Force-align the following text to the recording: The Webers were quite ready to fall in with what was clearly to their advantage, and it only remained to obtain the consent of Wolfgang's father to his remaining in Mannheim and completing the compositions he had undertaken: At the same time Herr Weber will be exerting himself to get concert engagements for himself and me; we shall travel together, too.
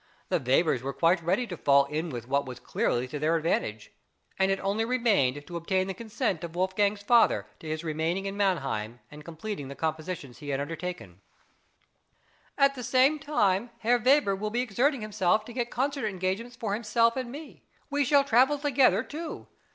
The 0.29 0.39
Webers 0.39 0.81
were 0.81 0.93
quite 0.93 1.21
ready 1.21 1.45
to 1.45 1.55
fall 1.55 1.85
in 1.85 2.09
with 2.09 2.27
what 2.27 2.47
was 2.47 2.59
clearly 2.59 3.07
to 3.07 3.19
their 3.19 3.35
advantage, 3.35 3.91
and 4.39 4.49
it 4.49 4.59
only 4.61 4.83
remained 4.83 5.45
to 5.45 5.55
obtain 5.55 5.85
the 5.85 5.93
consent 5.93 6.43
of 6.43 6.55
Wolfgang's 6.55 7.03
father 7.03 7.45
to 7.59 7.67
his 7.67 7.83
remaining 7.83 8.25
in 8.25 8.35
Mannheim 8.35 8.99
and 9.11 9.23
completing 9.23 9.67
the 9.67 9.75
compositions 9.75 10.39
he 10.39 10.49
had 10.49 10.59
undertaken: 10.59 11.21
At 12.57 12.73
the 12.73 12.81
same 12.83 13.19
time 13.19 13.69
Herr 13.77 13.99
Weber 13.99 14.35
will 14.35 14.49
be 14.49 14.61
exerting 14.61 15.01
himself 15.01 15.45
to 15.45 15.53
get 15.53 15.69
concert 15.69 16.07
engagements 16.07 16.55
for 16.55 16.73
himself 16.73 17.15
and 17.15 17.31
me; 17.31 17.61
we 17.91 18.03
shall 18.03 18.23
travel 18.23 18.57
together, 18.57 19.03
too. 19.03 19.45